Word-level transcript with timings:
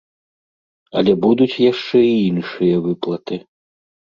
Але 1.01 1.13
будуць 1.27 1.61
яшчэ 1.71 1.99
і 2.07 2.17
іншыя 2.31 2.75
выплаты. 2.87 3.35